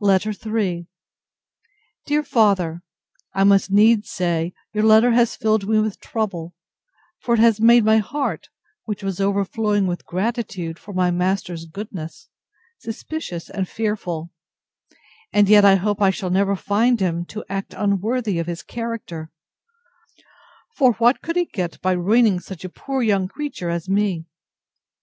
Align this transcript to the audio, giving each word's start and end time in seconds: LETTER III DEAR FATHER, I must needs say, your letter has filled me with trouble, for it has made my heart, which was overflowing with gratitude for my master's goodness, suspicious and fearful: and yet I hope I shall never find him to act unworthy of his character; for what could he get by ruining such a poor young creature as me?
LETTER 0.00 0.32
III 0.32 0.86
DEAR 2.06 2.22
FATHER, 2.22 2.82
I 3.34 3.44
must 3.44 3.70
needs 3.70 4.08
say, 4.08 4.54
your 4.72 4.84
letter 4.84 5.10
has 5.10 5.36
filled 5.36 5.68
me 5.68 5.78
with 5.80 6.00
trouble, 6.00 6.54
for 7.20 7.34
it 7.34 7.40
has 7.40 7.60
made 7.60 7.84
my 7.84 7.98
heart, 7.98 8.48
which 8.86 9.02
was 9.02 9.20
overflowing 9.20 9.86
with 9.86 10.06
gratitude 10.06 10.78
for 10.78 10.94
my 10.94 11.10
master's 11.10 11.66
goodness, 11.66 12.30
suspicious 12.78 13.50
and 13.50 13.68
fearful: 13.68 14.30
and 15.30 15.46
yet 15.46 15.62
I 15.66 15.74
hope 15.74 16.00
I 16.00 16.08
shall 16.08 16.30
never 16.30 16.56
find 16.56 16.98
him 16.98 17.26
to 17.26 17.44
act 17.50 17.74
unworthy 17.76 18.38
of 18.38 18.46
his 18.46 18.62
character; 18.62 19.30
for 20.74 20.94
what 20.94 21.20
could 21.20 21.36
he 21.36 21.44
get 21.44 21.78
by 21.82 21.92
ruining 21.92 22.40
such 22.40 22.64
a 22.64 22.70
poor 22.70 23.02
young 23.02 23.28
creature 23.28 23.68
as 23.68 23.90
me? 23.90 24.24